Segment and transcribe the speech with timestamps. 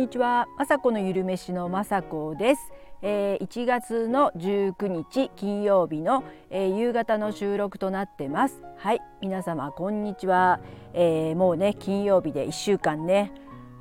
[0.00, 8.62] にちは、まさこのゆるめしのまさこです、えー、1月の19日金曜日の、えー、夕方の収録となってます。
[8.78, 10.60] はい皆様こんにちは、
[10.94, 13.30] えー、もうね金曜日で1週間ね。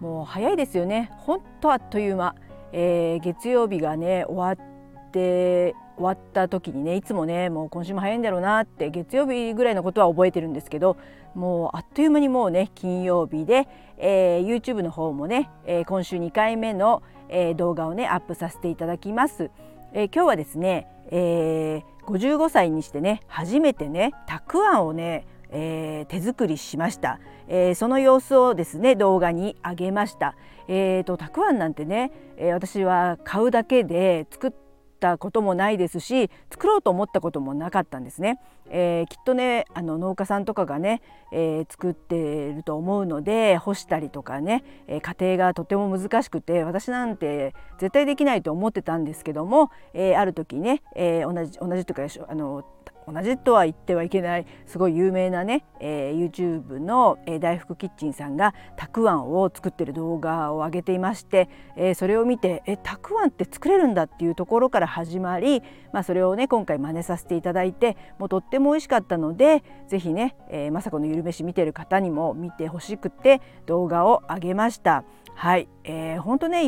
[0.01, 1.09] もう早いですよね。
[1.19, 2.35] ほんとあっという間、
[2.73, 10.97] えー、月曜日がね終わって終わった時にねいつもねもう今週も早いんだろうなって月曜日ぐらいのことは覚えてるんですけど
[11.35, 19.51] もうあっという間にもうね金曜日で、えー、YouTube の方もね、えー、今週2回目の、えー、動画をねアップさせていただきます。
[19.91, 30.35] えー、今日はですね、えー、55歳にしてね初めてねたくあんをねえー、手作りしました、えー、その様子をですね動画に上げました。
[30.67, 34.51] えーと、たくあんなんてね、えー、私は買うだけで作っ
[34.99, 38.39] たこともないですし作ろうと思ったこともなかったんですね。
[38.71, 52.63] えー、きっとねあの農家さんとかがね、えー、作っていると思うので干したりとかね、えー、家庭がとても難しくて私なんて絶対できないと思ってたんですけども、えある時ね、え同じ同じというかあの
[53.11, 75.03] 同じとは言ってはいけないすごい有名なね、えー、YouTube の、えー、大福キッチンさんがたくあんを作ってる動画を上げていまして、えー、それを見てえたくあんって作れるんだっていうところから始まり、まあ、それをね今回真似させていただいてもうとっても美味しかったので是非ね、えー、雅子のゆるめし見てる方にも見てほしくて動画を上げました。
[75.35, 76.65] はい、えー、本当ね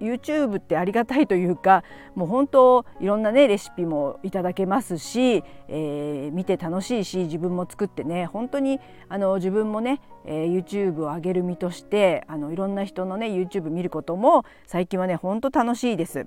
[0.00, 16.26] YouTube ってありがたいというかもう本当いろんなねレシピもいただけますし、えー、見て楽しいし自分も作ってね本当にあの自分もね、えー、YouTube を上げる身としてあのいろんな人のね YouTube 見ることも最近はね本当楽しいです。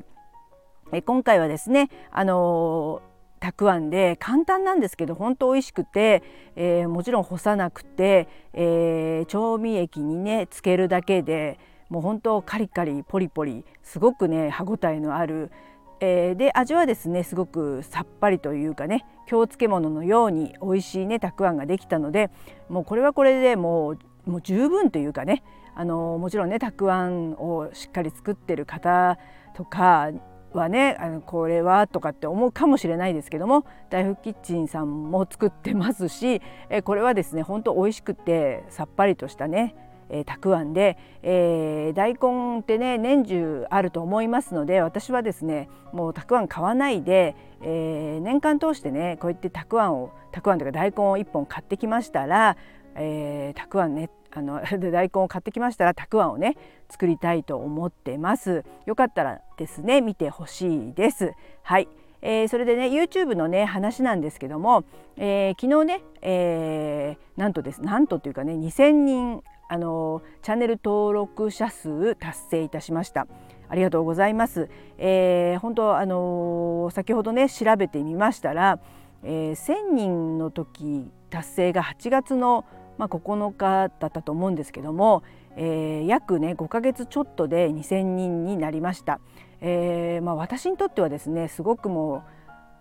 [0.94, 3.02] え今回はですねあの
[3.42, 6.22] たくあんで簡単なんですけど本当美味しくて、
[6.56, 11.58] えー、もちろん干さなくて、えー、調味液にねつけるだけで
[11.92, 15.52] もう本当カリカリポリポリすごくね歯ごたえのある、
[16.00, 22.32] えー、で味はですねすごくさっぱりというかね京漬物のように美味しいねたくあんができたので
[22.70, 25.44] もうこれはこれでもうもう十分というかね
[25.76, 29.18] あのもちろんねたくあんをしっかり作ってる方
[29.54, 30.12] とか
[30.54, 39.76] はねあのこれはとかって思うかもしれないですけども大福キッチンさんも作ってますしえこれはですね本当美味しくてさっぱりとしたね
[40.12, 52.58] えー、たくあんで、えー、大根ってね年中あると思いますので私はですねもうたくあん買わないで、えー、年間通してねこうやってたくあんをたくあんというか大根を1本買ってきましたら、
[52.96, 54.62] えー、たくあんねあの
[54.92, 56.58] 大根を買ってきましたらたくあんをね
[56.90, 58.66] 作りたいと思ってます。
[58.86, 61.34] よかったらですね見てほしいです。
[61.64, 61.88] はい。
[62.22, 64.84] えー、それでね YouTube のね話なんですけども、
[65.18, 73.26] えー、昨日ね、えー、なんとですなんとというかね2,000人あのチャンネル登録者数達成いたしました。
[73.70, 74.70] ありがとうございます。
[74.98, 78.80] えー、本当あの先ほどね調べてみましたら、
[79.24, 82.66] えー、1000人の時達成が8月の
[82.98, 85.24] まあ、9日だったと思うんですけども、
[85.56, 89.22] えー、約ね5ヶ月ちょっとで2,000人になりました。
[89.62, 92.24] えーまあ、私にとってはですねすごくも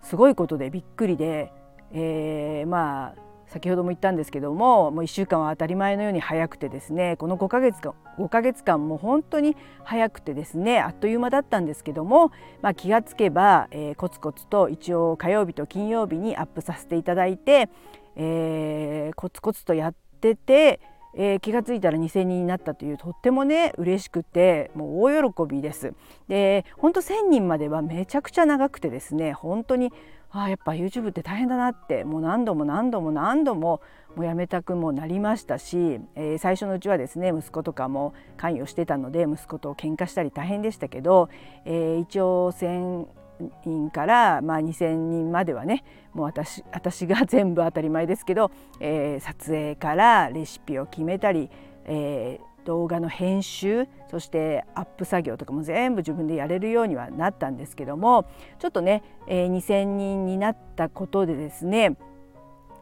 [0.03, 1.53] うすごいことでびっくりで、
[1.93, 12.31] えー、まあ先ほども言ったんですけどももう1週間は当たり前のように早くてですねこの5ヶ月間5ヶ月間も本当に早くてですねあっという間だったんですけども、
[12.61, 17.67] まあ、気がつけば、えー、コツコツと一応火曜日と金曜日にアップさせていただいて、
[18.15, 20.79] えー、コツコツとやってて、
[21.13, 25.93] えー、気がついたら2,000人になったというとってもね嬉しくてもう大喜びです。
[26.27, 29.91] で本当1,000人まではめちゃくちゃ長くてですね本当に
[30.33, 33.81] あやっぱ YouTube って大変だなってもう何度も何度も何度も
[34.15, 41.29] もうやめたくもなりましたし、えー、最初のうちはですね息子とかも関与してたので息子と喧嘩したり大変でしたけど、
[41.65, 43.07] えー、一応1,000
[43.65, 51.49] 人から、まあ、2,000人まではねもう私私が全部当たり前ですけど、えー、撮影からレシピを決めたり、
[51.85, 58.25] えー、動画の編集そしてアップ作業とかも全部自分でやれるようにはなったんですけども
[58.59, 61.97] ちょっとね、えー、2,000人になったことでですね、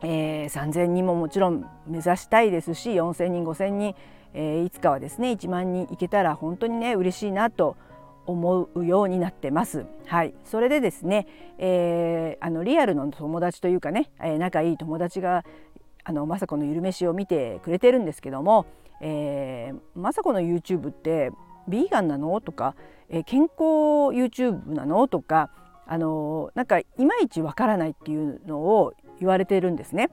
[0.01, 3.95] えー、3,000人ももちろん目指したいですし4,000人5,000人、
[4.33, 7.88] えー、いつかはですね1万人いけたら本当にね嬉しいなと思います
[8.29, 9.85] 思うようになってます。
[10.05, 11.27] はい、それでですね、
[11.57, 15.43] えー、あのリアルの友達というかね、えー、仲いい友達が
[16.03, 18.67] あの雅子のゆるめしを見てくれてるんですけども、
[19.01, 21.31] えー、雅子の YouTube って
[21.67, 22.39] ビーガンなの？
[22.39, 22.75] とか、
[23.09, 23.53] えー、健康
[24.13, 25.07] YouTube なの？
[25.07, 25.49] とか
[25.87, 30.09] あのなんかいまいちわからないっていうのを言われてるんですね。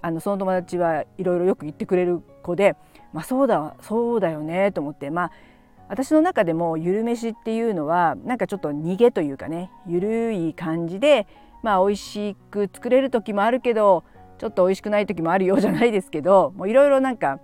[0.00, 2.76] あのその友達はいろいろよく言ってくれる子で、
[3.12, 5.32] まあ、そうだそうだよねと思ってまあ
[5.88, 11.26] 私の中でもゆる飯っていうのはなんかちょっと逃げというかねゆるい感じで
[11.62, 14.04] まあ美味しく作れる時もあるけど
[14.38, 17.40] ちょっと美味しくない時もあるようじゃないですけどもういろいろなんか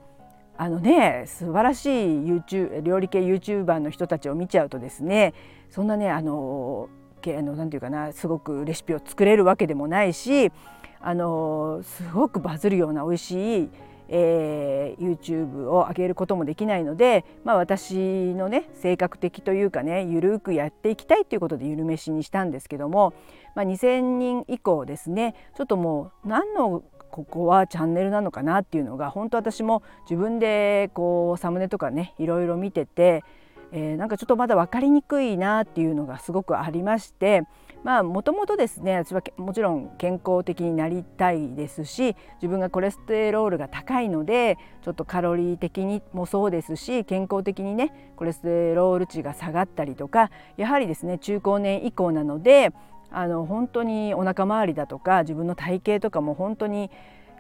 [0.56, 5.34] あのね素晴らしい YouTube 料理系 YouTuber の人たちを見ちゃうとですね
[5.70, 6.88] そんなねあの
[7.26, 10.52] あのなんていうかなすごくレシピを作れるわけでもないし
[11.00, 13.70] あのすごくバズるような美味しい
[14.08, 23.14] えー、YouTube を上げることもできないので、まあ、私のね性格的というかねゆるくやっていきたいということでゆるめしにしたんですけども、
[23.54, 33.22] まあ、2,000人以降ですねちょっともう何のここはチャンネルなのかなっていうのが本当私も自分でこうサムネとかねいろいろ見てて、
[33.70, 37.44] えー、なんかちょっとまだ分かりにくいなっていうのがすごくありまして
[37.84, 52.72] まあもともとですね私はもちろん健康的になりたいですし自分がコレステロールが高いのでちょっとカロリー的にもそうですし健康的にねコレステロール値が下がったりとかやはりですね中高年以降なので
[53.10, 56.90] あの本当にお腹周りだとか自分の体型とかも本当に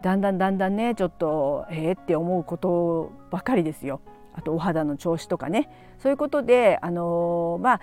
[0.02, 4.00] だんだんだんだんねちょっとえー、って思うことばかりですよ。
[4.36, 7.80] あとお肌の調子とかねそういうことであのー、まあ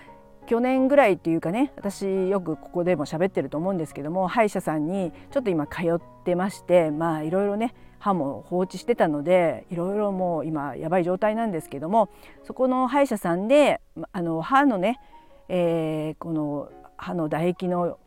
[0.51, 12.09] 去年ぐらいっていうかね私よくここでも喋ってると思うんですけども歯医者さんにちょっと今通ってましてまあいろいろね歯も放置してたのでいろいろもう今やばい状態なんですけども
[12.43, 13.79] そこの歯医者さんで
[14.11, 14.99] あの歯のね、
[15.47, 17.97] えー、この歯の唾液の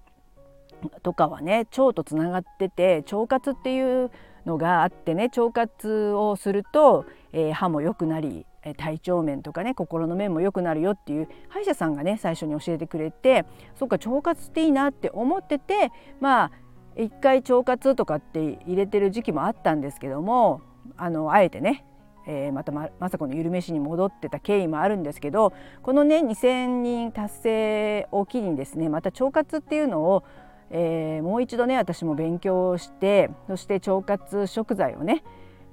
[1.02, 4.11] とかはね腸とつながってて腸活っていう
[4.44, 13.44] のがあってね腸活をすると、えー、歯も良くなり体調面とかね心の面も良くなるよっていう歯医者さんがね最初に教えてくれて
[13.78, 16.50] そっか腸活っていいなって思っててまあ
[16.96, 20.62] 一回腸活とかって入れてる時期もあったんですけども
[20.96, 21.84] あのあえてね
[22.26, 25.52] えー、またまさこのゆるめしに戻ってた経緯もあるんですけど
[25.82, 30.25] このね2,000人達成を機にですねまた腸活っていうのを、
[30.70, 35.22] えー、もう一度ね私も勉強してそして腸活食材をね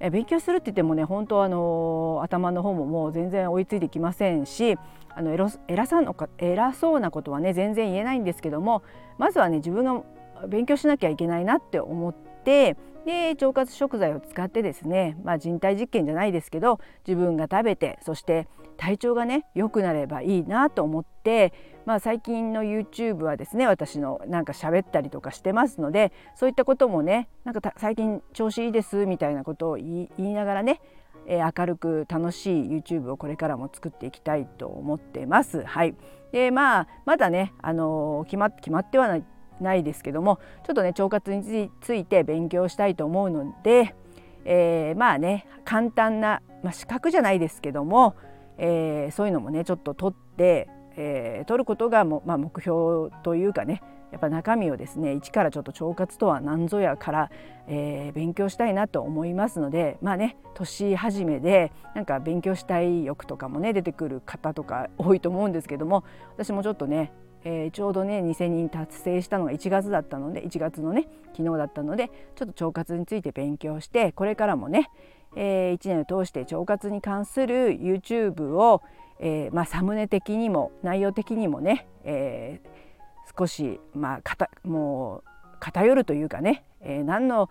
[0.04, 4.78] え勉強するって言ってもね本当あの頭の方ももう全然追いついてきませんし
[5.10, 8.82] あの偉さのか偉そうなことはね全然言えないんですけども
[9.20, 10.04] まずはね自分が
[10.48, 12.76] 勉強しなきゃいけないなって思って
[13.06, 18.48] で腸活食材を使ってですね、まあ、人体実験じゃないですけど自分が食べてそして
[18.78, 21.54] 体調がね良くなればいいなと思って、
[21.86, 30.82] まあ、最近の YouTube はですね私のなんか喋ったりとかしてますのでそういったこともねなんか最近調子いいですみたいなことを言いながらね
[31.28, 35.64] え明るく楽しい YouTube をこれからも作っていきたいと思ってます。
[35.64, 35.96] はい、
[36.32, 39.24] でまあまだね、あの決ま決まってはない
[39.60, 43.96] ないですけどもちょっとね腸活について勉強したいと思うので、
[44.44, 48.16] えー、まあね簡単な、まあ、資格じゃないですけども、
[48.58, 53.82] えー、そういうのもねちょっと取って、えー、取ることがも、まあ、目標というかね
[54.12, 57.32] やっぱ中身をですね一からちょっと腸活とは何ぞやから、
[57.68, 66.04] えー、勉強したいなと思いますのでまあね年始めでなんか勉強したい欲とかもね出てくる方とか多いと思うんですけども
[66.36, 67.12] 私もちょっとね
[67.44, 74.90] えー、ちょうどね2,000人達成したのが1月だったので1月のね昨日だったのでちょっと腸活について勉強してこれからもね、
[75.36, 78.82] えー、1年を通して腸活に関する YouTube を、
[79.20, 87.50] えーまあ、サムネ的にも内容的にもね、えー、少し、まあ、かたもう偏るというかね、えー、何の、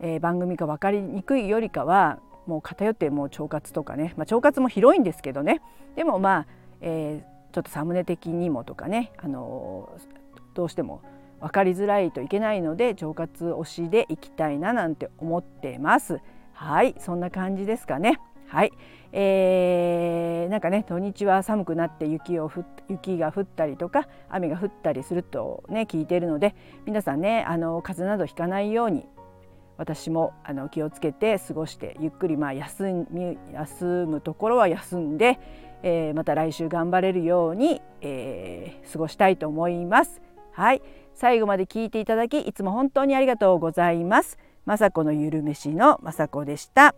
[0.00, 5.60] えー、番組か分かりにくいよりかはもう偏ってもう腸活とかね、まあ、腸活も広いんですけどね
[5.94, 6.46] でもまあ、
[6.80, 9.90] えー、ちょっとサムネ的にもとかねあの
[10.54, 11.02] どうしても
[11.40, 16.20] 分かりづらいといけないので腸活推しでいきたいななんて思ってます。
[16.60, 18.20] はいそんな感じですかね。
[18.46, 18.72] はい、
[19.12, 22.50] えー、なんかね土日は寒くなって雪を
[22.88, 29.06] 雪が降ったりとか雨が降ったりするとね聞いているので皆さんねあの風邪などひかないように
[29.78, 35.38] 私もあの気をつけて過ごしてゆっくりまあ休み休むところは休んで
[35.82, 40.20] えー、また来週頑張れるように、えー、過ごしたいと思います。
[40.52, 40.82] はい、
[41.14, 44.38] 最後まで聞いていただきいつも本当にありがとうございます。
[44.66, 46.94] 雅子のゆるめしの雅子でした。